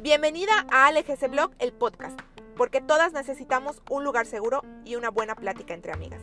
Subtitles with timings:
[0.00, 2.18] Bienvenida a ALGC Blog, el podcast,
[2.56, 6.20] porque todas necesitamos un lugar seguro y una buena plática entre amigas.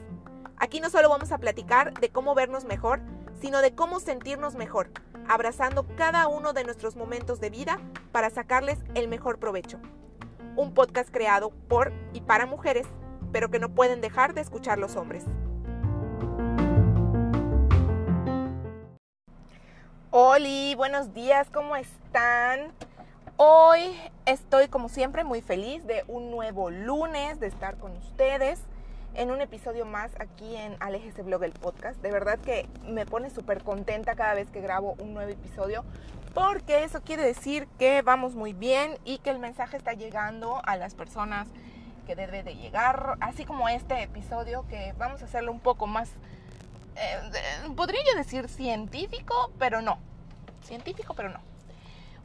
[0.57, 2.99] Aquí no solo vamos a platicar de cómo vernos mejor,
[3.39, 4.91] sino de cómo sentirnos mejor,
[5.29, 7.79] abrazando cada uno de nuestros momentos de vida
[8.11, 9.79] para sacarles el mejor provecho.
[10.57, 12.87] Un podcast creado por y para mujeres,
[13.31, 15.23] pero que no pueden dejar de escuchar los hombres.
[20.37, 22.71] Hola, buenos días, ¿cómo están?
[23.37, 28.59] Hoy estoy como siempre muy feliz de un nuevo lunes, de estar con ustedes
[29.15, 31.99] en un episodio más aquí en Alejese Blog el podcast.
[32.03, 35.83] De verdad que me pone súper contenta cada vez que grabo un nuevo episodio
[36.35, 40.77] porque eso quiere decir que vamos muy bien y que el mensaje está llegando a
[40.77, 41.47] las personas
[42.05, 46.11] que debe de llegar, así como este episodio que vamos a hacerlo un poco más,
[46.95, 49.97] eh, podría yo decir científico, pero no,
[50.63, 51.39] científico, pero no.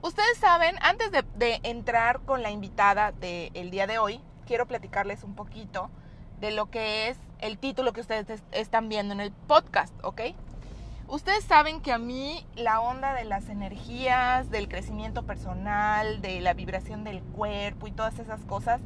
[0.02, 5.34] Ustedes saben, antes de, entrar con la invitada del día de hoy, quiero platicarles un
[5.34, 5.90] poquito
[6.40, 10.22] de lo que es el título que ustedes están viendo en el podcast, ¿ok?
[11.06, 16.54] Ustedes saben que a mí la onda de las energías, del crecimiento personal, de la
[16.54, 18.80] vibración del cuerpo y todas esas cosas,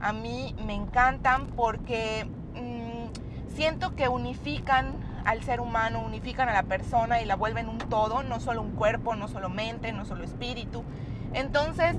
[0.00, 4.94] a mí me encantan porque mm, siento que unifican
[5.26, 8.72] al ser humano, unifican a la persona y la vuelven un todo, no solo un
[8.72, 10.84] cuerpo, no solo mente, no solo espíritu.
[11.34, 11.96] Entonces,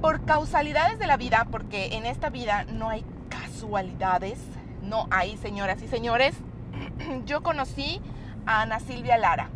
[0.00, 4.38] por causalidades de la vida, porque en esta vida no hay casualidades,
[4.82, 6.34] no hay señoras y señores,
[7.26, 8.00] yo conocí
[8.46, 9.50] a Ana Silvia Lara.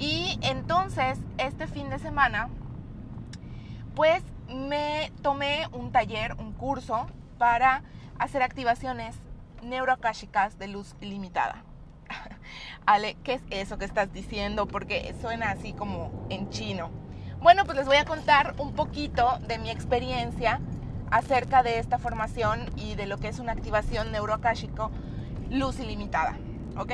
[0.00, 2.48] Y entonces, este fin de semana,
[3.94, 7.06] pues me tomé un taller, un curso
[7.38, 7.82] para
[8.18, 9.16] hacer activaciones
[9.62, 11.62] neuroakashicas de luz ilimitada.
[12.86, 14.66] Ale, ¿qué es eso que estás diciendo?
[14.66, 16.90] Porque suena así como en chino.
[17.40, 20.60] Bueno, pues les voy a contar un poquito de mi experiencia
[21.10, 24.90] acerca de esta formación y de lo que es una activación neuroakáshico
[25.50, 26.36] luz ilimitada.
[26.76, 26.92] ¿Ok?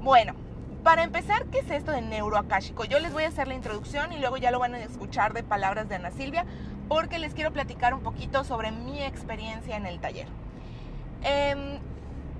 [0.00, 0.34] Bueno,
[0.82, 2.84] para empezar, ¿qué es esto de neuroakáshico?
[2.84, 5.42] Yo les voy a hacer la introducción y luego ya lo van a escuchar de
[5.42, 6.44] palabras de Ana Silvia
[6.88, 10.26] porque les quiero platicar un poquito sobre mi experiencia en el taller.
[11.22, 11.78] Eh,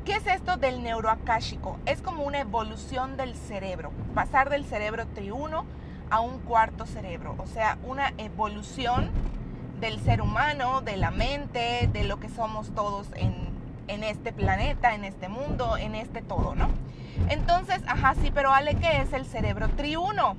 [0.05, 1.79] ¿Qué es esto del neuroakáshico?
[1.87, 5.65] Es como una evolución del cerebro, pasar del cerebro triuno
[6.11, 9.11] a un cuarto cerebro, o sea, una evolución
[9.81, 13.35] del ser humano, de la mente, de lo que somos todos en,
[13.89, 16.69] en este planeta, en este mundo, en este todo, ¿no?
[17.31, 20.37] Entonces, ajá, sí, pero Ale, ¿qué es el cerebro triuno?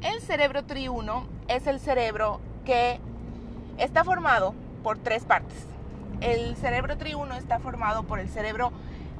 [0.00, 3.00] El cerebro triuno es el cerebro que
[3.76, 5.71] está formado por tres partes
[6.22, 8.72] el cerebro triuno está formado por el cerebro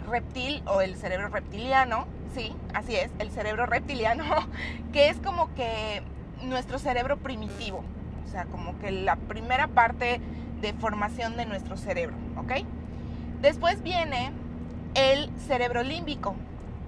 [0.08, 4.24] reptil o el cerebro reptiliano, sí, así es, el cerebro reptiliano,
[4.92, 6.02] que es como que
[6.42, 7.84] nuestro cerebro primitivo,
[8.26, 10.20] o sea, como que la primera parte
[10.60, 12.64] de formación de nuestro cerebro, ¿ok?
[13.40, 14.32] Después viene
[14.94, 16.36] el cerebro límbico,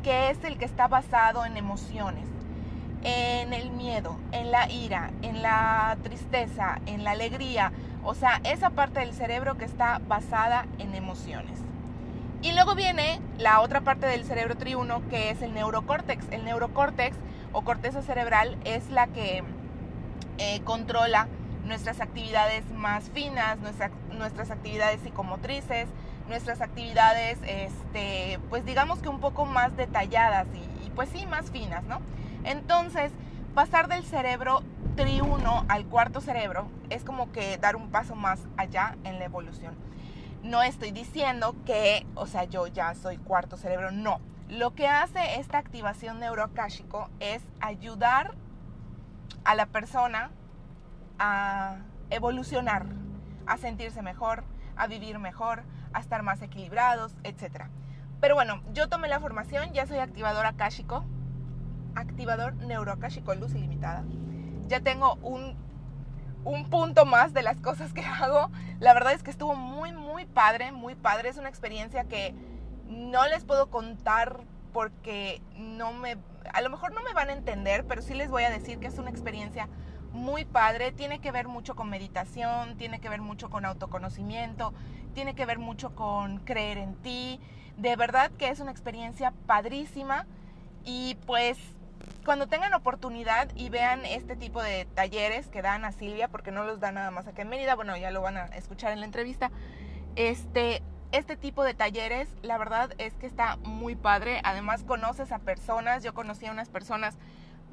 [0.02, 2.24] que es el que está basado en emociones,
[3.02, 7.72] en el miedo, en la ira, en la tristeza, en la alegría,
[8.04, 11.58] o sea, esa parte del cerebro que está basada en emociones.
[12.42, 16.26] Y luego viene la otra parte del cerebro triuno que es el neurocórtex.
[16.30, 17.16] El neurocórtex
[17.52, 19.42] o corteza cerebral es la que
[20.36, 21.26] eh, controla
[21.64, 23.56] nuestras actividades más finas,
[24.12, 25.88] nuestras actividades psicomotrices,
[26.28, 31.50] nuestras actividades, este, pues digamos que un poco más detalladas y, y pues sí, más
[31.50, 32.00] finas, ¿no?
[32.44, 33.12] Entonces,
[33.54, 34.62] pasar del cerebro
[34.94, 39.74] triuno al cuarto cerebro es como que dar un paso más allá en la evolución.
[40.42, 44.20] No estoy diciendo que, o sea, yo ya soy cuarto cerebro, no.
[44.48, 48.34] Lo que hace esta activación neuroakáshico es ayudar
[49.44, 50.30] a la persona
[51.18, 51.78] a
[52.10, 52.86] evolucionar,
[53.46, 54.44] a sentirse mejor,
[54.76, 55.62] a vivir mejor,
[55.92, 57.64] a estar más equilibrados, etc.
[58.20, 61.04] Pero bueno, yo tomé la formación, ya soy activador akáshico,
[61.94, 64.04] activador neuroakáshico luz ilimitada
[64.68, 65.62] ya tengo un,
[66.70, 68.50] punto más de las cosas que hago.
[68.80, 71.28] La verdad es que estuvo muy, muy padre, muy padre.
[71.28, 72.34] Es una experiencia que
[72.86, 74.40] no les puedo contar
[74.72, 76.16] porque no me,
[76.52, 78.88] a lo mejor no me van a entender, pero sí les voy a decir que
[78.88, 79.68] es una experiencia
[80.12, 84.72] muy padre, tiene que ver mucho con meditación, tiene que ver mucho con autoconocimiento,
[85.12, 87.40] tiene que ver mucho con creer en ti.
[87.76, 90.26] De verdad que es una experiencia padrísima
[90.84, 91.58] y pues
[92.24, 96.64] cuando tengan oportunidad y vean este tipo de talleres que dan a Silvia, porque no
[96.64, 99.06] los da nada más acá en Mérida, bueno, ya lo van a escuchar en la
[99.06, 99.50] entrevista,
[100.16, 104.40] este, este tipo de talleres, la verdad es que está muy padre.
[104.44, 107.16] Además conoces a personas, yo conocí a unas personas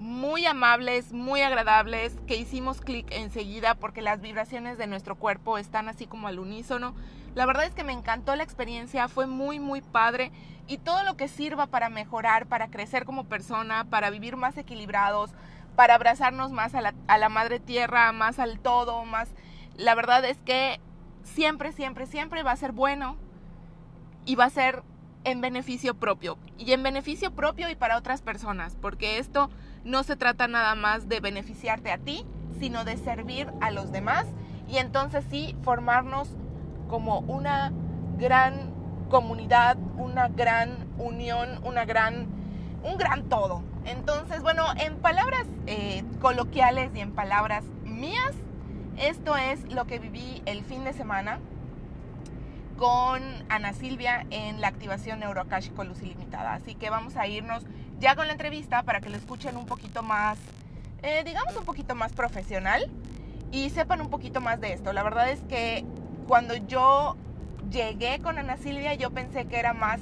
[0.01, 5.87] muy amables, muy agradables, que hicimos clic enseguida porque las vibraciones de nuestro cuerpo están
[5.87, 6.95] así como al unísono.
[7.35, 10.31] La verdad es que me encantó la experiencia, fue muy, muy padre
[10.67, 15.29] y todo lo que sirva para mejorar, para crecer como persona, para vivir más equilibrados,
[15.75, 19.29] para abrazarnos más a la, a la madre tierra, más al todo, más...
[19.77, 20.79] La verdad es que
[21.23, 23.17] siempre, siempre, siempre va a ser bueno
[24.25, 24.81] y va a ser
[25.25, 26.39] en beneficio propio.
[26.57, 29.51] Y en beneficio propio y para otras personas, porque esto
[29.83, 32.25] no se trata nada más de beneficiarte a ti,
[32.59, 34.25] sino de servir a los demás
[34.67, 36.29] y entonces sí formarnos
[36.87, 37.71] como una
[38.17, 38.71] gran
[39.09, 42.27] comunidad, una gran unión, una gran,
[42.83, 43.63] un gran todo.
[43.85, 48.33] Entonces, bueno, en palabras eh, coloquiales y en palabras mías,
[48.97, 51.39] esto es lo que viví el fin de semana
[52.77, 56.53] con Ana Silvia en la activación neuroakáshico Luz Ilimitada.
[56.53, 57.63] Así que vamos a irnos
[58.01, 60.39] ya con la entrevista para que lo escuchen un poquito más,
[61.03, 62.89] eh, digamos un poquito más profesional
[63.51, 64.91] y sepan un poquito más de esto.
[64.91, 65.85] La verdad es que
[66.27, 67.15] cuando yo
[67.69, 70.01] llegué con Ana Silvia yo pensé que era más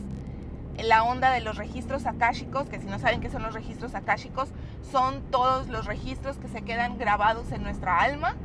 [0.82, 4.48] la onda de los registros akáshicos, que si no saben qué son los registros akáshicos,
[4.90, 8.36] son todos los registros que se quedan grabados en nuestra alma.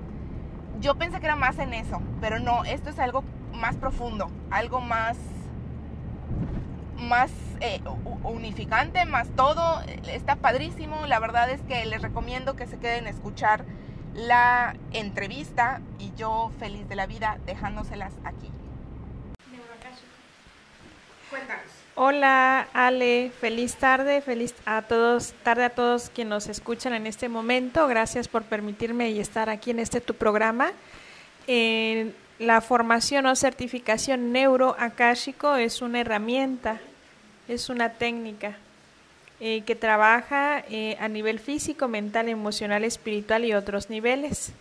[0.80, 3.22] Yo pensé que era más en eso, pero no, esto es algo
[3.54, 5.16] más profundo, algo más
[7.04, 7.30] más
[7.60, 7.80] eh,
[8.24, 9.80] unificante, más todo.
[10.08, 11.06] Está padrísimo.
[11.06, 13.64] La verdad es que les recomiendo que se queden a escuchar
[14.14, 18.50] la entrevista y yo feliz de la vida dejándoselas aquí.
[21.96, 27.28] Hola Ale, feliz tarde, feliz a todos, tarde a todos quienes nos escuchan en este
[27.28, 27.86] momento.
[27.86, 30.72] Gracias por permitirme y estar aquí en este tu programa.
[32.38, 36.80] la formación o certificación neuroakáshico es una herramienta
[37.48, 38.56] es una técnica
[39.40, 44.52] eh, que trabaja eh, a nivel físico, mental, emocional, espiritual y otros niveles.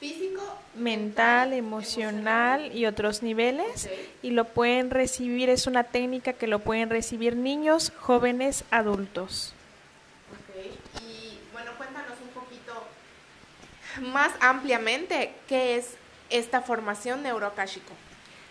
[0.00, 0.42] Físico,
[0.76, 3.88] mental, emocional, y otros niveles.
[4.22, 9.54] Y lo pueden recibir, es una técnica que lo pueden recibir niños, jóvenes, adultos.
[10.32, 12.74] Ok, y bueno, cuéntanos un poquito
[14.12, 15.94] más ampliamente qué es
[16.30, 17.92] esta formación neuroakáshico.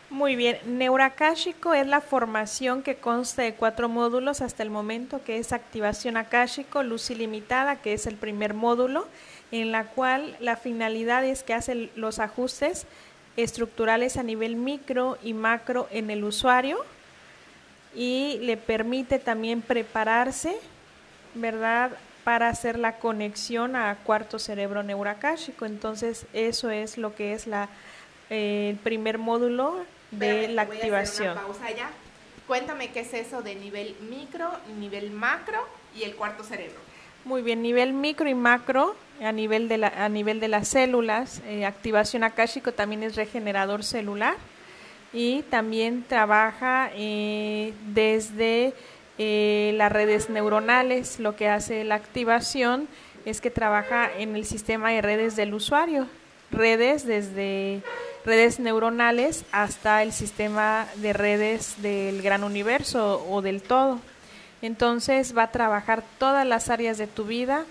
[0.10, 5.38] Muy bien, Neuroakáshico es la formación que consta de cuatro módulos hasta el momento, que
[5.38, 9.06] es activación akáshico, luz ilimitada, que es el primer módulo,
[9.52, 12.88] en la cual la finalidad es que hace los ajustes
[13.36, 16.78] estructurales a nivel micro y macro en el usuario
[17.94, 20.56] y le permite también prepararse,
[21.36, 21.92] ¿verdad?,
[22.24, 25.66] para hacer la conexión a cuarto cerebro neuroakáshico.
[25.66, 27.70] Entonces, eso es lo que es la,
[28.30, 31.36] eh, el primer módulo de la activación.
[31.36, 31.90] pausa ya.
[32.48, 34.50] Cuéntame qué es eso de nivel micro,
[34.80, 36.80] nivel macro y el cuarto cerebro.
[37.26, 41.42] Muy bien, nivel micro y macro a nivel de, la, a nivel de las células.
[41.46, 44.36] Eh, activación akáshico también es regenerador celular
[45.12, 48.74] y también trabaja eh, desde
[49.18, 51.20] eh, las redes neuronales.
[51.20, 52.88] Lo que hace la activación
[53.26, 56.08] es que trabaja en el sistema de redes del usuario.
[56.50, 57.82] Redes desde
[58.28, 64.02] redes neuronales hasta el sistema de redes del gran universo o del todo.
[64.62, 67.64] Entonces va a trabajar todas las áreas de tu vida,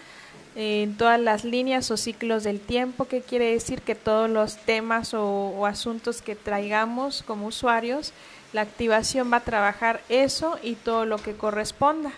[0.55, 5.13] en todas las líneas o ciclos del tiempo, que quiere decir que todos los temas
[5.13, 8.15] o, asuntos que traigamos como usuarios,
[8.55, 12.13] la activación va a trabajar eso y todo lo que corresponda.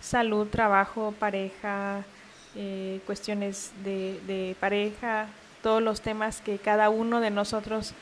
[0.00, 2.06] Salud, trabajo, pareja,
[2.56, 5.28] eh, cuestiones de, de pareja,
[5.62, 7.94] todos los temas que cada uno de nosotros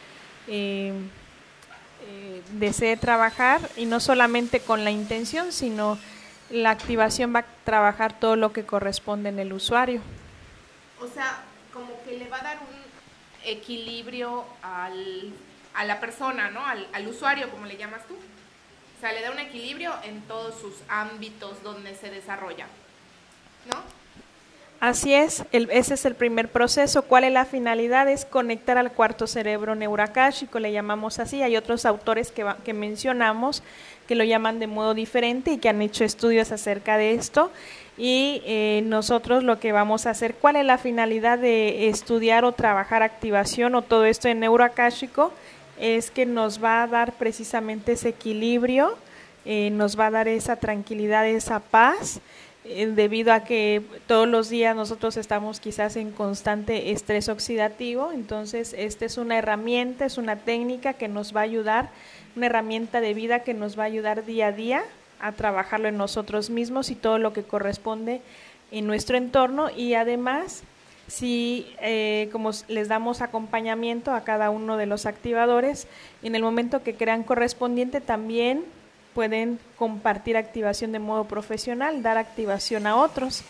[0.49, 0.93] eh,
[2.07, 5.99] eh, desee trabajar y no solamente con la intención, sino
[6.50, 10.00] la activación va a trabajar todo lo que corresponde en el usuario.
[11.00, 15.33] O sea, como que le va a dar un equilibrio al,
[15.75, 16.67] a la persona, ¿no?
[16.67, 18.14] Al, al usuario, como le llamas tú.
[18.14, 22.67] O sea, le da un equilibrio en todos sus ámbitos donde se desarrolla,
[23.71, 24.00] ¿no?
[24.80, 27.02] Así es, ese es el primer proceso.
[27.02, 28.08] ¿Cuál es la finalidad?
[28.08, 31.42] Es conectar al cuarto cerebro neuracáshico, le llamamos así.
[31.42, 33.62] Hay otros autores que, que mencionamos
[34.08, 37.52] que lo llaman de modo diferente y que han hecho estudios acerca de esto.
[37.99, 42.52] Y eh, nosotros lo que vamos a hacer, ¿cuál es la finalidad de estudiar o
[42.52, 45.30] trabajar activación o todo esto en neuracáshico?
[45.78, 48.96] Es que nos va a dar precisamente ese equilibrio,
[49.44, 52.20] eh, nos va a dar esa tranquilidad, esa paz
[52.64, 59.07] debido a que todos los días nosotros estamos quizás en constante estrés oxidativo, entonces esta
[59.07, 61.90] es una herramienta, es una técnica que nos va a ayudar
[62.37, 64.83] una herramienta de vida que nos va a ayudar día a día
[65.21, 68.23] a trabajarlo en nosotros mismos y todo lo que corresponde
[68.71, 69.69] en nuestro entorno.
[69.71, 70.62] Y además
[71.11, 75.88] si eh, como les damos acompañamiento a cada uno de los activadores,
[76.23, 78.64] en el momento que crean correspondiente también
[79.14, 83.43] pueden compartir activación de modo profesional, dar activación a otros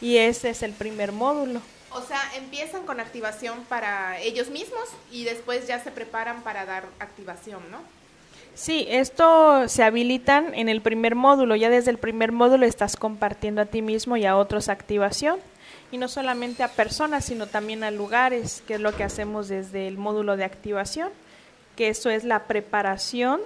[0.00, 1.60] y ese es el primer módulo.
[1.90, 6.84] O sea, empiezan con activación para ellos mismos y después ya se preparan para dar
[7.00, 7.78] activación, ¿no?
[8.54, 11.54] Sí, esto se habilitan en el primer módulo.
[11.54, 15.38] Ya desde el primer módulo estás compartiendo a ti mismo y a otros activación.
[15.92, 19.86] Y no solamente a personas, sino también a lugares, que es lo que hacemos desde
[19.86, 21.10] el módulo de activación,
[21.76, 23.40] que eso es la preparación.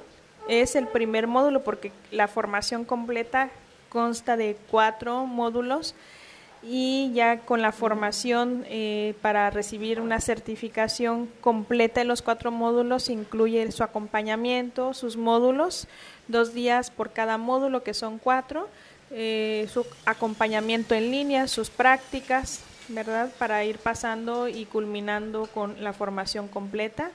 [0.48, 3.50] Es el primer módulo porque la formación completa
[3.88, 5.94] consta de cuatro módulos
[6.62, 13.08] y ya con la formación eh, para recibir una certificación completa de los cuatro módulos
[13.08, 15.88] incluye su acompañamiento, sus módulos,
[16.28, 18.68] dos días por cada módulo que son cuatro,
[19.10, 23.30] eh, su acompañamiento en línea, sus prácticas, ¿verdad?
[23.38, 27.10] Para ir pasando y culminando con la formación completa.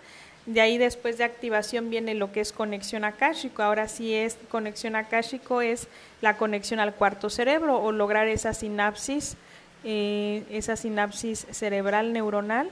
[0.47, 3.63] De ahí después de activación viene lo que es conexión akáshico.
[3.63, 5.89] Ahora sí es conexión akáshico es
[6.21, 9.35] la conexión al cuarto cerebro o lograr esa sinapsis,
[9.83, 12.71] eh, esa sinapsis cerebral neuronal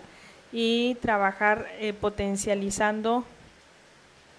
[0.53, 3.25] y trabajar eh, potencializando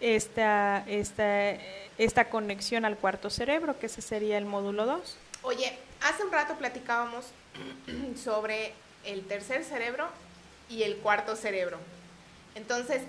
[0.00, 1.50] esta, esta,
[1.99, 5.19] esta conexión al cuarto cerebro, que ese sería el módulo 2.
[5.43, 7.26] Oye, hace un rato platicábamos
[8.16, 8.73] sobre
[9.05, 10.09] el tercer cerebro
[10.71, 11.76] y el cuarto cerebro.
[12.55, 13.02] Entonces,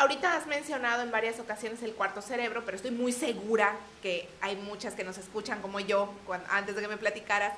[0.00, 4.56] ahorita has mencionado en varias ocasiones el cuarto cerebro, pero estoy muy segura que hay
[4.56, 6.12] muchas que nos escuchan como yo,
[6.48, 7.52] antes de que me platicaras,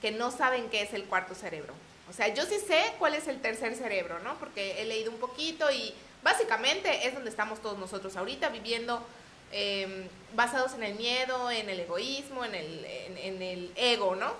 [0.00, 1.74] que no saben qué es el cuarto cerebro.
[2.08, 4.38] O sea, yo sí sé cuál es el tercer cerebro, ¿no?
[4.38, 9.06] Porque he leído un poquito y básicamente es donde estamos todos nosotros ahorita viviendo
[9.52, 14.32] em, basados en el miedo, en el egoísmo, en el, en el ego, ¿no?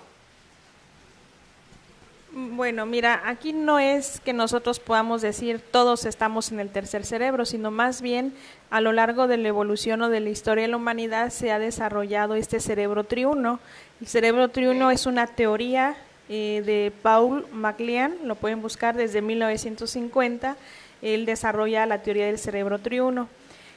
[2.35, 7.45] Bueno, mira, aquí no es que nosotros podamos decir todos estamos en el tercer cerebro,
[7.45, 8.33] sino más bien
[8.71, 11.59] a lo largo de la evolución o de la historia de la humanidad se ha
[11.59, 13.59] desarrollado este cerebro triuno.
[14.01, 15.95] El cerebro triuno es una teoría
[16.27, 20.57] eh, de Paul MacLean, lo pueden buscar desde 1950,
[21.03, 23.29] él desarrolla la teoría del cerebro triuno.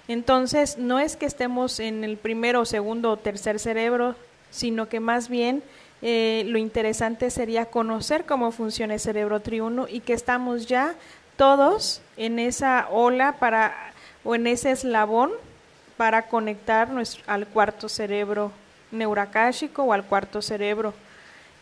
[0.08, 4.14] Entonces, no es que estemos en el primero, segundo o tercer cerebro,
[4.50, 5.62] sino que más bien
[6.02, 10.94] eh, lo interesante sería conocer cómo funciona el cerebro triuno y que estamos ya
[11.36, 13.74] todos en esa ola para
[14.24, 15.30] o en ese eslabón
[15.96, 16.88] para conectar
[17.26, 18.52] al cuarto cerebro
[18.90, 20.92] neuracáshico o al cuarto cerebro.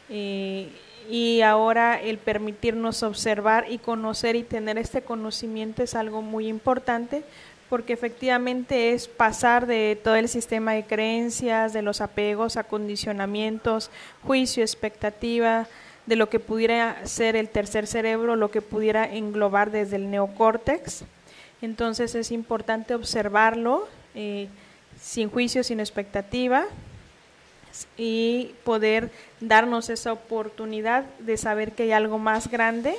[0.08, 0.68] Eh,
[1.08, 7.24] y ahora el permitirnos observar y conocer y tener este conocimiento es algo muy importante
[7.74, 13.90] porque efectivamente es pasar de todo el sistema de creencias, de los apegos, acondicionamientos,
[14.22, 15.66] juicio, expectativa,
[16.06, 21.02] de lo que pudiera ser el tercer cerebro, lo que pudiera englobar desde el neocórtex.
[21.62, 24.46] Entonces es importante observarlo eh,
[25.02, 26.66] sin juicio, sin expectativa
[27.96, 32.94] y poder darnos esa oportunidad de saber que hay algo más grande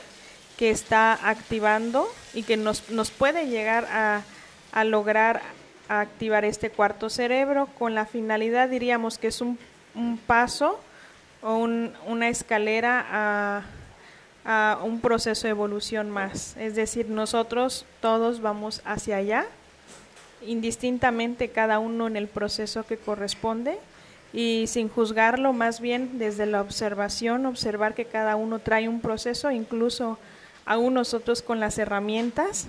[0.58, 4.24] que está activando y que nos, nos puede llegar a
[4.76, 5.42] a lograr
[5.88, 9.58] activar este cuarto cerebro con la finalidad, diríamos que es un,
[10.28, 10.78] paso
[11.42, 13.64] o una escalera a,
[14.44, 16.58] a, un proceso de evolución más.
[16.58, 19.46] Es decir, nosotros todos vamos hacia allá,
[20.46, 23.80] indistintamente cada uno en el proceso que corresponde
[24.34, 29.52] y sin juzgarlo, más bien desde la observación, observar que cada uno trae un proceso,
[29.52, 30.20] incluso
[30.66, 32.68] aún nosotros con las herramientas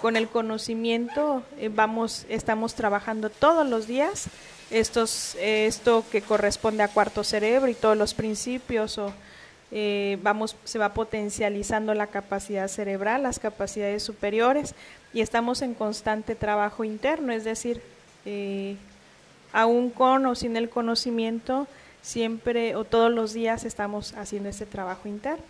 [0.00, 4.26] con el conocimiento eh, vamos, estamos trabajando todos los días
[4.70, 9.12] estos, esto que corresponde a cuarto cerebro y todos los principios o
[9.76, 14.74] eh, vamos, se va potencializando la capacidad cerebral, las capacidades superiores
[15.12, 17.82] y estamos en constante trabajo interno, es decir,
[18.24, 18.76] eh,
[19.52, 21.66] aún con o sin el conocimiento,
[22.02, 25.44] siempre o todos los días estamos haciendo ese trabajo interno.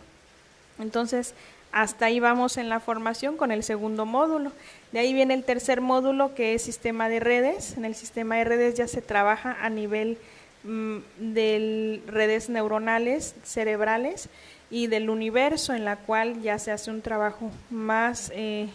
[0.78, 1.34] Entonces,
[1.74, 4.52] hasta ahí vamos en la formación con el segundo módulo.
[4.92, 7.76] De ahí viene el tercer módulo que es sistema de redes.
[7.76, 10.16] En el sistema de redes ya se trabaja a nivel
[10.62, 14.28] mm, de redes neuronales, cerebrales
[14.70, 18.68] y del universo en la cual ya se hace un trabajo más, eh,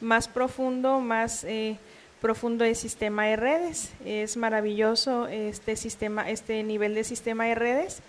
[0.00, 1.76] más profundo, más eh,
[2.20, 3.92] profundo de sistema de redes.
[4.04, 8.02] Es maravilloso este sistema, este nivel de sistema de redes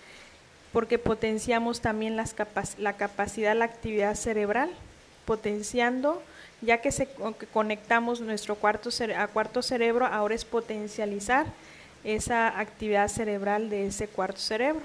[0.76, 2.36] porque potenciamos también las
[2.78, 4.70] la capacidad, la actividad cerebral,
[5.24, 6.22] potenciando
[6.60, 7.08] ya que, se,
[7.54, 11.46] conectamos nuestro cuarto a cuarto cerebro, ahora es potencializar
[12.04, 14.82] esa actividad cerebral de ese cuarto cerebro.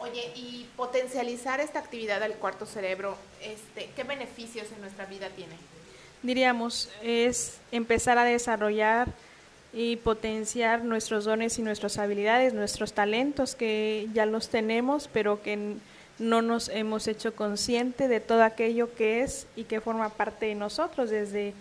[0.00, 5.54] Oye, y potencializar esta actividad del cuarto cerebro, este, ¿qué beneficios en nuestra vida tiene?
[6.22, 9.08] Diríamos, es empezar a desarrollar
[9.72, 15.76] y potenciar nuestros dones y nuestras habilidades, nuestros talentos que ya los tenemos, pero que
[16.18, 20.54] no nos hemos hecho consciente de todo aquello que es y que forma parte de
[20.54, 21.54] nosotros, desde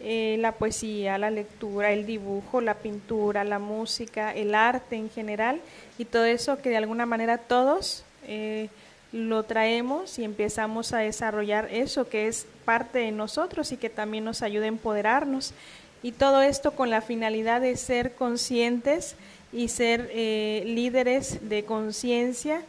[0.00, 5.60] eh, la poesía, la lectura, el dibujo, la pintura, la música, el arte en general,
[5.98, 8.68] y todo eso que de alguna manera todos eh,
[9.12, 14.24] lo traemos y empezamos a desarrollar eso que es parte de nosotros y que también
[14.24, 15.52] nos ayuda a empoderarnos.
[16.02, 19.16] Y todo esto con la finalidad de ser conscientes
[19.52, 22.62] y ser eh, líderes de conciencia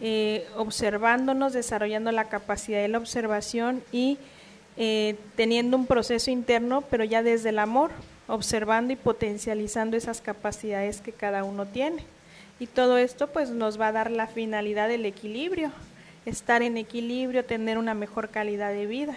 [0.00, 4.18] eh, observándonos, desarrollando la capacidad de la observación y
[4.76, 7.92] eh, teniendo un proceso interno, pero ya desde el amor,
[8.26, 12.04] observando y potencializando esas capacidades que cada uno tiene.
[12.58, 15.70] Y todo esto pues nos va a dar la finalidad del equilibrio,
[16.26, 19.16] estar en equilibrio, tener una mejor calidad de vida.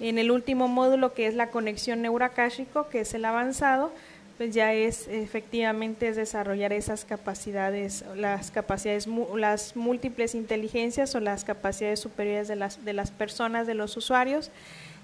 [0.00, 3.92] En el último módulo que es la conexión neuracáshico, que es el avanzado,
[4.36, 11.44] pues ya es efectivamente es desarrollar esas capacidades, las capacidades, las múltiples inteligencias o las
[11.44, 14.50] capacidades superiores de las, de las personas, de los usuarios.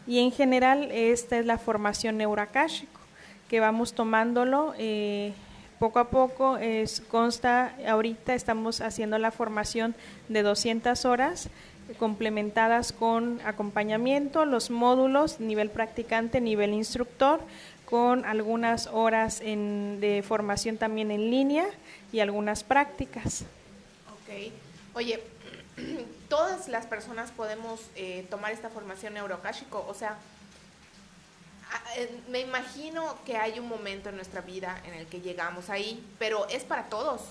[0.06, 3.00] Y en general esta es la formación neuracáshico,
[3.48, 5.32] que vamos tomándolo eh,
[5.78, 6.56] poco a poco.
[6.56, 9.94] Es, consta, ahorita estamos haciendo la formación
[10.28, 11.50] de 200 horas
[11.98, 17.40] complementadas con acompañamiento, los módulos, nivel practicante, nivel instructor,
[17.84, 21.66] con algunas horas de formación también en línea
[22.12, 23.42] y algunas prácticas.
[24.12, 24.52] Ok.
[24.94, 25.20] Oye,
[26.28, 29.84] ¿todas las personas podemos eh, tomar esta formación neurocásico?
[29.88, 30.16] O sea,
[31.96, 36.04] eh, me imagino que hay un momento en nuestra vida en el que llegamos ahí,
[36.18, 37.22] pero ¿es para todos?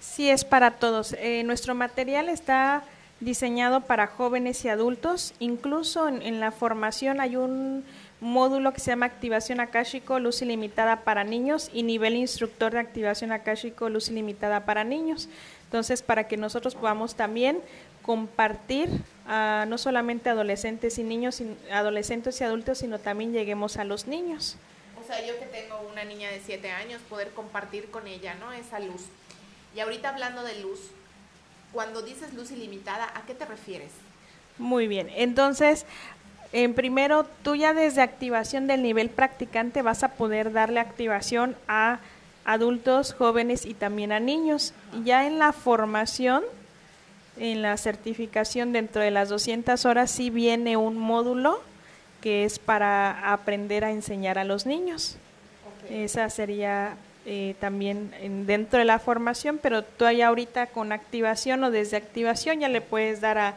[0.00, 1.14] Sí, es para todos.
[1.14, 2.82] Eh, nuestro material está
[3.22, 5.34] diseñado para jóvenes y adultos.
[5.38, 7.84] Incluso en la formación hay un
[8.20, 13.32] módulo que se llama Activación Akashico Luz Ilimitada para Niños y nivel instructor de Activación
[13.32, 15.28] Akashico Luz Ilimitada para Niños.
[15.64, 17.60] Entonces, para que nosotros podamos también
[18.02, 18.90] compartir
[19.26, 24.56] no solamente adolescentes y niños, adolescentes y adultos, sino también lleguemos a los niños.
[25.00, 28.52] O sea, yo que tengo una niña de 7 años, poder compartir con ella, ¿no?
[28.52, 29.02] Esa luz.
[29.74, 30.78] Y ahorita hablando de luz,
[31.72, 33.90] cuando dices luz ilimitada, ¿a qué te refieres?
[34.58, 35.86] Muy bien, entonces
[36.52, 41.98] en primero, tú ya desde activación del nivel practicante vas a poder darle activación a
[42.44, 44.74] adultos, jóvenes y también a niños.
[45.02, 46.42] Ya en la formación,
[47.38, 51.62] en la certificación dentro de las 200 horas, sí viene un módulo
[52.20, 55.16] que es para aprender a enseñar a los niños.
[55.88, 61.70] Esa sería eh, también dentro de la formación, pero tú ya ahorita con activación o
[61.70, 63.54] desde activación ya le puedes dar a,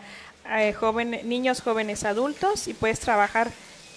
[0.49, 0.75] eh,
[1.23, 3.51] niños, jóvenes, adultos y puedes trabajar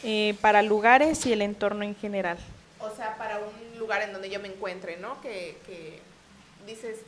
[0.05, 2.39] eh, para lugares y el entorno en general.
[2.81, 5.21] O sea, para un lugar en donde yo me encuentre, ¿no?
[5.21, 6.01] Que, que
[6.67, 7.01] dices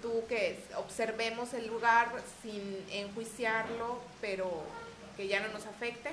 [0.00, 2.08] tú que observemos el lugar
[2.42, 4.62] sin enjuiciarlo, pero
[5.16, 6.10] que ya no nos afecte.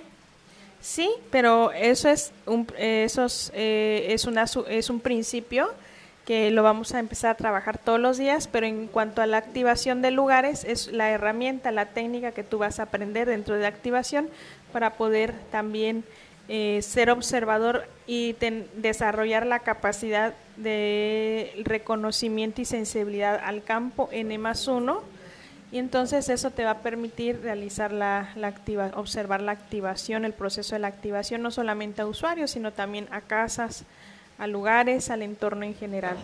[0.81, 5.73] Sí, pero eso es un, eso es, eh, es, una, es un principio
[6.25, 9.38] que lo vamos a empezar a trabajar todos los días, pero en cuanto a la
[9.38, 13.62] activación de lugares, es la herramienta, la técnica que tú vas a aprender dentro de
[13.62, 14.29] la activación
[14.71, 16.05] para poder también
[16.47, 18.36] eh, ser observador y
[18.75, 25.01] desarrollar la capacidad de reconocimiento y sensibilidad al campo N más uno.
[25.71, 30.33] Y entonces eso te va a permitir realizar la, la activa, observar la activación, el
[30.33, 33.83] proceso de la activación, no solamente a usuarios, sino también a casas,
[34.43, 36.17] a lugares, al entorno en general.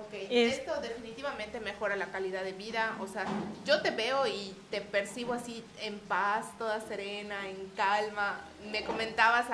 [0.00, 3.24] Ok, esto definitivamente mejora la calidad de vida, o sea,
[3.66, 8.40] yo te veo y te percibo así en paz, toda serena, en calma.
[8.70, 9.46] Me comentabas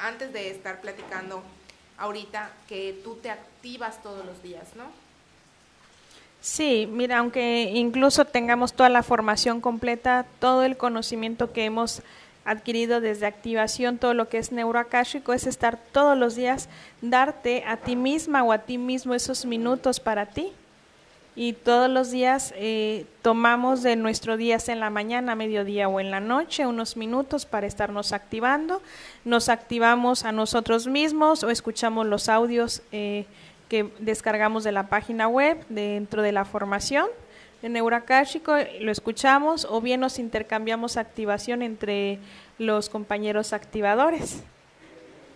[0.00, 1.42] antes de estar platicando
[1.98, 4.84] ahorita que tú te activas todos los días, ¿no?
[6.40, 12.02] Sí, mira, aunque incluso tengamos toda la formación completa, todo el conocimiento que hemos
[12.44, 16.68] adquirido desde activación, todo lo que es neuroacáshico, es estar todos los días,
[17.00, 20.52] darte a ti misma o a ti mismo esos minutos para ti.
[21.34, 26.10] Y todos los días eh, tomamos de nuestro día en la mañana, mediodía o en
[26.10, 28.82] la noche unos minutos para estarnos activando.
[29.24, 33.24] Nos activamos a nosotros mismos o escuchamos los audios eh,
[33.70, 37.06] que descargamos de la página web dentro de la formación
[37.62, 42.18] en Neuracáshico, lo escuchamos o bien nos intercambiamos activación entre
[42.58, 44.42] los compañeros activadores.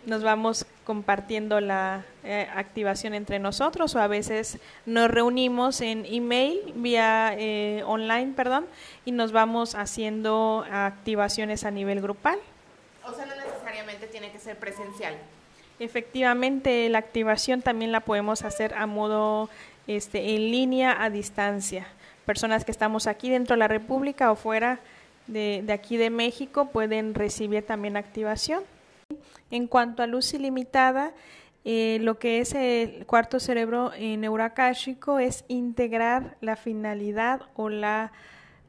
[0.06, 6.72] Nos vamos compartiendo la eh, activación entre nosotros o a veces nos reunimos en email,
[6.76, 8.66] vía eh, online, perdón,
[9.04, 12.38] y nos vamos haciendo activaciones a nivel grupal.
[13.04, 15.14] O sea, no necesariamente tiene que ser presencial.
[15.78, 19.50] Efectivamente, la activación también la podemos hacer a modo
[19.86, 21.86] este, en línea a distancia.
[22.26, 24.80] Personas que estamos aquí dentro de la República o fuera
[25.26, 28.64] de, aquí de México pueden recibir también activación.
[29.50, 31.12] En cuanto a luz ilimitada,
[31.64, 38.12] eh, lo que es el cuarto cerebro neuracáshico es integrar la finalidad o la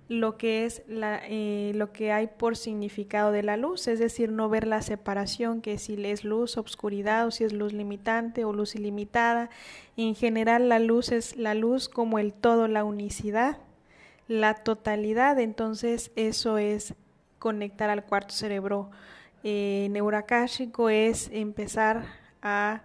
[0.07, 4.31] lo que es la, eh, lo que hay por significado de la luz, es decir,
[4.31, 8.53] no ver la separación, que si es luz, obscuridad, o si es luz limitante o
[8.53, 9.49] luz ilimitada.
[9.97, 13.57] En general, la luz es la luz como el todo, la unicidad,
[14.27, 15.39] la totalidad.
[15.39, 16.93] Entonces, eso es
[17.39, 18.89] conectar al cuarto cerebro
[19.43, 19.89] eh,
[20.89, 22.05] es empezar
[22.41, 22.81] a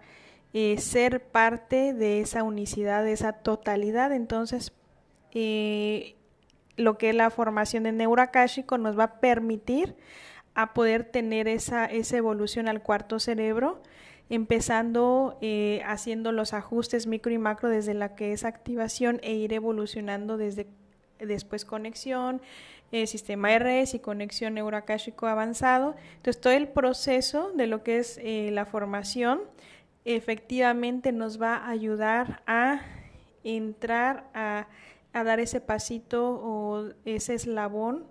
[0.53, 4.13] eh, ser parte de esa unicidad, de esa totalidad.
[4.13, 4.71] Entonces,
[5.33, 6.15] eh,
[6.77, 9.95] lo que es la formación de neuroacáshico nos va a permitir
[10.55, 13.81] a poder tener esa, esa evolución al cuarto cerebro,
[14.29, 19.53] empezando eh, haciendo los ajustes micro y macro desde la que es activación e ir
[19.53, 20.67] evolucionando desde
[21.19, 22.41] después conexión,
[22.91, 25.95] eh, sistema RS y conexión neuroacáshico avanzado.
[26.17, 29.41] Entonces, todo el proceso de lo que es eh, la formación
[30.05, 32.81] efectivamente nos va a ayudar a
[33.43, 34.67] entrar a
[35.13, 38.05] a dar ese pasito o ese eslabón,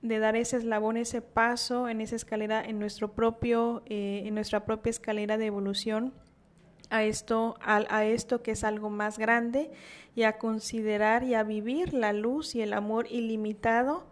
[0.00, 4.64] de dar ese eslabón, ese paso en esa escalera, en nuestro propio, eh, en nuestra
[4.64, 6.12] propia escalera de evolución
[6.90, 9.70] a esto, a, esto que es algo más grande
[10.14, 14.04] y a considerar y a vivir la luz y el amor ilimitado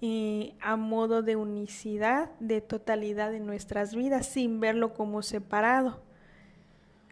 [0.00, 6.02] y a modo de unicidad, de totalidad en nuestras vidas, sin verlo como separado,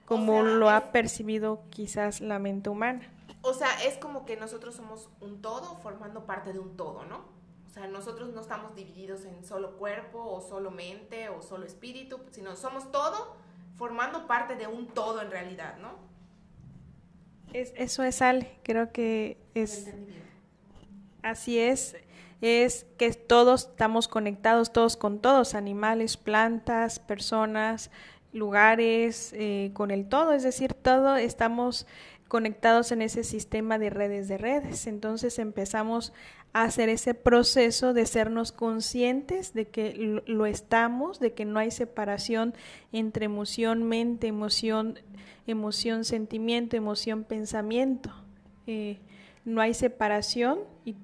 [0.07, 3.09] como lo ha percibido quizás la mente humana.
[3.42, 7.24] O sea, es como que nosotros somos un todo formando parte de un todo, ¿no?
[7.66, 12.20] O sea, nosotros no estamos divididos en solo cuerpo o solo mente o solo espíritu,
[12.31, 13.37] sino somos todo
[13.76, 15.90] formando parte de un todo en realidad, ¿no?
[17.52, 19.88] Es, eso es Ale, creo que es...
[21.22, 21.96] Así es,
[22.40, 27.90] es que todos estamos conectados, todos con todos, animales, plantas, personas,
[28.33, 31.87] lugares, eh, con el todo, es decir, todo estamos
[32.32, 34.86] conectados en ese sistema de redes de redes.
[34.86, 36.14] Entonces empezamos
[36.54, 41.70] a hacer ese proceso de sernos conscientes de que lo estamos, de que no hay
[41.70, 42.54] separación
[42.90, 44.98] entre emoción, mente, emoción,
[45.46, 48.10] emoción, sentimiento, emoción, pensamiento.
[48.66, 49.00] Eh,
[49.44, 50.60] no hay separación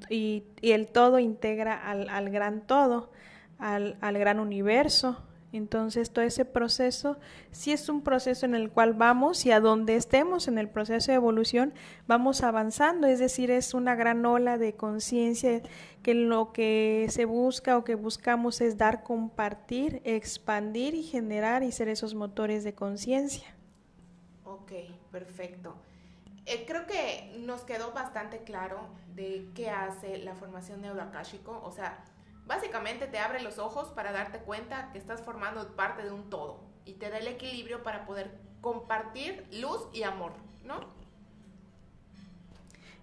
[0.08, 3.10] y, el todo integra al, al gran todo,
[3.58, 7.16] al, al gran universo, entonces, todo ese proceso
[7.52, 11.10] sí es un proceso en el cual vamos y a donde estemos en el proceso
[11.10, 11.72] de evolución
[12.06, 15.62] vamos avanzando, es decir, es una gran ola de conciencia
[16.02, 21.72] que lo que se busca o que buscamos es dar, compartir, expandir y generar y
[21.72, 23.54] ser esos motores de conciencia.
[24.44, 24.72] Ok,
[25.10, 25.74] perfecto.
[26.44, 28.80] Eh, creo que nos quedó bastante claro
[29.14, 32.04] de qué hace la formación neuroacáshico, o sea,
[32.48, 36.60] Básicamente te abre los ojos para darte cuenta que estás formando parte de un todo
[36.86, 38.30] y te da el equilibrio para poder
[38.62, 40.32] compartir luz y amor,
[40.64, 40.80] ¿no?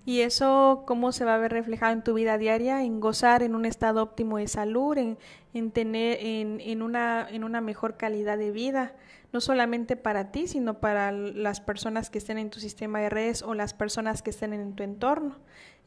[0.03, 2.83] Y eso, ¿cómo se va a ver reflejado en tu vida diaria?
[2.83, 5.17] En gozar en un estado óptimo de salud, en,
[5.53, 8.93] en tener en, en, una, en una mejor calidad de vida,
[9.31, 13.43] no solamente para ti, sino para las personas que estén en tu sistema de redes
[13.43, 15.37] o las personas que estén en tu entorno.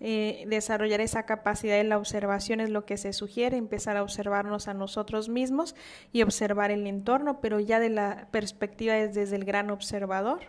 [0.00, 4.68] Eh, desarrollar esa capacidad de la observación es lo que se sugiere, empezar a observarnos
[4.68, 5.74] a nosotros mismos
[6.12, 10.40] y observar el entorno, pero ya de la perspectiva desde el gran observador.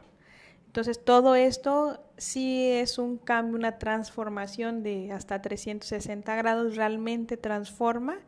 [0.68, 8.20] Entonces, todo esto sí es un cambio, una transformación de hasta 360 grados, realmente transforma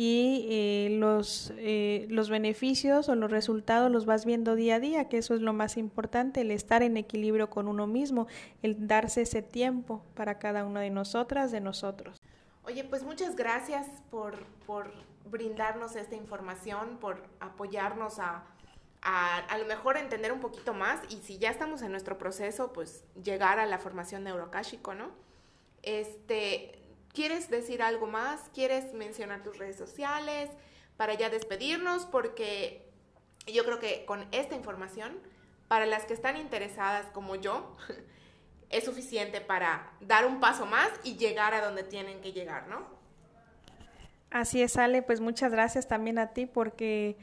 [0.00, 5.08] y eh, los, eh, los beneficios o los resultados los vas viendo día a día,
[5.08, 8.28] que eso es lo más importante, el estar en equilibrio con uno mismo,
[8.62, 12.16] el darse ese tiempo para cada una de nosotras, de nosotros.
[12.62, 14.92] Oye, pues muchas gracias por, por
[15.32, 18.44] brindarnos esta información, por apoyarnos a,
[19.02, 22.72] a, a lo mejor entender un poquito más y si ya estamos en nuestro proceso,
[22.72, 25.10] pues llegar a la formación neurocáshico, ¿no?
[25.82, 26.77] Este,
[27.18, 28.48] ¿Quieres decir algo más?
[28.54, 30.50] ¿Quieres mencionar tus redes sociales
[30.96, 32.06] para ya despedirnos?
[32.06, 32.88] Porque
[33.52, 35.18] yo creo que con esta información,
[35.66, 37.76] para las que están interesadas como yo,
[38.70, 42.86] es suficiente para dar un paso más y llegar a donde tienen que llegar, ¿no?
[44.30, 47.16] Así es, Ale, pues muchas gracias también a ti porque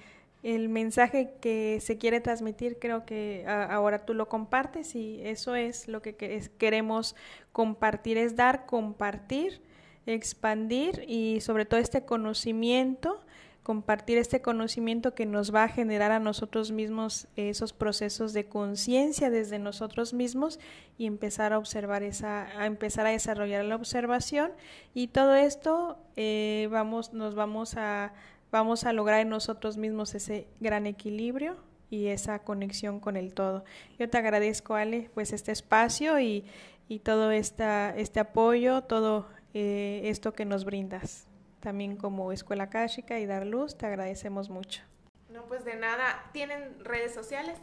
[0.44, 5.88] el mensaje que se quiere transmitir creo que ahora tú lo compartes y eso es
[5.88, 6.18] lo que
[6.58, 7.16] queremos
[7.54, 9.64] compartir, es dar, compartir,
[10.06, 13.22] expandir y sobre todo este conocimiento
[13.66, 19.32] compartir este conocimiento que nos va a generar a nosotros mismos esos procesos de conciencia
[19.32, 20.60] desde nosotros mismos
[21.00, 24.52] y empezar a observar esa, a empezar a desarrollar la observación
[24.94, 28.14] y todo esto eh, vamos, nos vamos a,
[28.52, 31.58] vamos a lograr en nosotros mismos ese gran equilibrio
[31.90, 33.64] y esa conexión con el todo.
[33.98, 36.46] Yo te agradezco, Ale, pues este espacio y,
[36.88, 41.30] y todo esta, este apoyo, todo eh, esto que nos brindas
[41.62, 44.82] también como Escuela Kashika y Dar Luz, te agradecemos mucho.
[45.30, 46.26] No, pues de nada.
[46.34, 47.58] ¿Tienen redes sociales?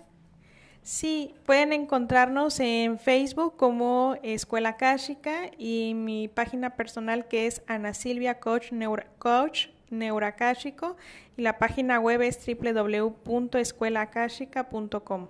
[0.80, 7.92] Sí, pueden encontrarnos en Facebook como Escuela Kashika y mi página personal que es Ana
[7.92, 10.96] Silvia Coach, Neura, Coach Neuracáshico
[11.36, 15.28] y la página web es www.escuelacashica.com.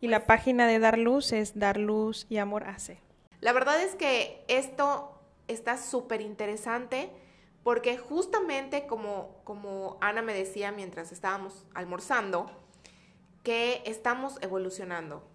[0.00, 3.09] Y la pues página de Dar Luz es Dar Luz y Amor Hace.
[3.40, 7.10] La verdad es que esto está súper interesante
[7.62, 12.50] porque justamente como, como Ana me decía mientras estábamos almorzando,
[13.42, 15.26] que estamos evolucionando.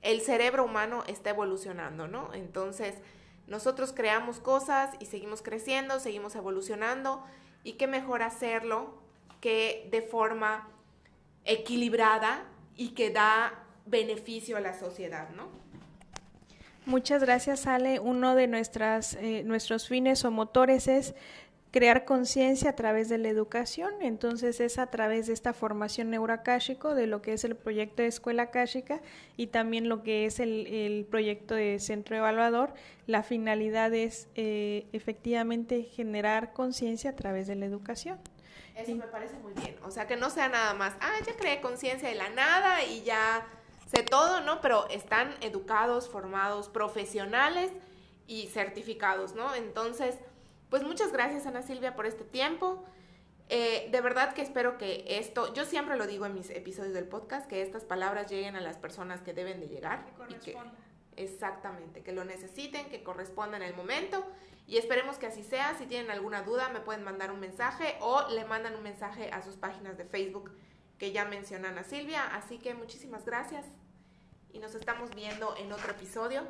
[0.00, 2.32] El cerebro humano está evolucionando, ¿no?
[2.34, 2.96] Entonces,
[3.46, 7.24] nosotros creamos cosas y seguimos creciendo, seguimos evolucionando
[7.62, 8.98] y qué mejor hacerlo
[9.40, 10.68] que de forma
[11.44, 12.44] equilibrada
[12.76, 15.48] y que da beneficio a la sociedad, ¿no?
[16.84, 18.00] Muchas gracias, Ale.
[18.00, 21.14] Uno de nuestras, eh, nuestros fines o motores es
[21.72, 23.90] crear conciencia a través de la educación.
[24.00, 28.08] Entonces es a través de esta formación neurocáshico, de lo que es el proyecto de
[28.08, 29.00] escuela cáshica
[29.36, 32.74] y también lo que es el, proyecto de centro evaluador.
[33.06, 38.18] La finalidad es eh, efectivamente generar conciencia a través de la educación.
[38.76, 39.76] Eso me parece muy bien.
[39.84, 43.02] O sea, que no sea nada más, ah, ya creé conciencia de la nada y
[43.02, 43.46] ya
[43.92, 44.60] sé todo, ¿no?
[44.60, 47.70] Pero están educados, formados, profesionales
[48.26, 49.54] y certificados, ¿no?
[49.54, 50.18] Entonces,
[50.70, 52.84] pues muchas gracias Ana Silvia por este tiempo.
[53.48, 57.06] Eh, de verdad que espero que esto, yo siempre lo digo en mis episodios del
[57.06, 60.06] podcast, que estas palabras lleguen a las personas que deben de llegar.
[60.26, 60.56] Que y que,
[61.16, 64.24] exactamente, que lo necesiten, que correspondan en el momento.
[64.66, 65.76] Y esperemos que así sea.
[65.76, 69.42] Si tienen alguna duda, me pueden mandar un mensaje o le mandan un mensaje a
[69.42, 70.50] sus páginas de Facebook
[71.02, 72.22] que ya mencionan a Silvia.
[72.32, 73.64] Así que muchísimas gracias
[74.52, 76.42] y nos estamos viendo en otro episodio.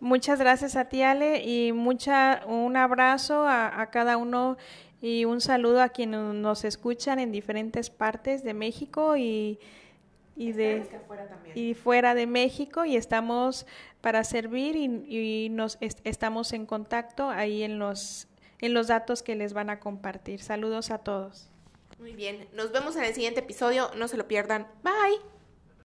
[0.00, 4.58] Muchas gracias a ti, Ale, y mucha, un abrazo a, cada uno
[5.00, 9.58] y un saludo a quienes nos escuchan en diferentes partes de México y,
[10.36, 10.86] y de
[11.54, 13.66] y fuera de México y estamos
[14.02, 18.28] para servir y, nos estamos en contacto ahí en los
[18.60, 20.42] en los datos que les van a compartir.
[20.42, 21.53] Saludos a todos.
[22.04, 24.68] Muy bien, nos vemos en el siguiente episodio, no se lo pierdan.
[24.82, 25.33] Bye.